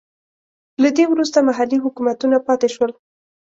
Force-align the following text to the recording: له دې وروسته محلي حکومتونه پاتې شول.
له 0.81 0.89
دې 0.97 1.05
وروسته 1.09 1.45
محلي 1.49 1.77
حکومتونه 1.85 2.37
پاتې 2.47 2.67
شول. 2.75 2.91